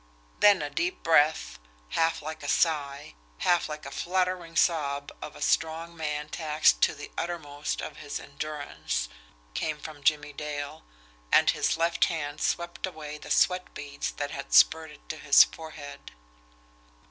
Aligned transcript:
Then 0.39 0.63
a 0.63 0.69
deep 0.71 1.03
breath, 1.03 1.59
half 1.89 2.23
like 2.23 2.41
a 2.41 2.47
sigh, 2.47 3.13
half 3.37 3.69
like 3.69 3.85
a 3.85 3.91
fluttering 3.91 4.55
sob 4.55 5.11
as 5.21 5.27
of 5.27 5.35
a 5.35 5.43
strong 5.43 5.95
man 5.95 6.27
taxed 6.29 6.81
to 6.81 6.95
the 6.95 7.11
uttermost 7.19 7.81
of 7.83 7.97
his 7.97 8.19
endurance, 8.19 9.09
came 9.53 9.77
from 9.77 10.01
Jimmie 10.03 10.33
Dale, 10.33 10.83
and 11.31 11.51
his 11.51 11.77
left 11.77 12.05
hand 12.05 12.41
swept 12.41 12.87
away 12.87 13.19
the 13.19 13.29
sweat 13.29 13.75
beads 13.75 14.11
that 14.13 14.31
had 14.31 14.53
spurted 14.55 15.07
to 15.09 15.17
his 15.17 15.43
forehead. 15.43 16.09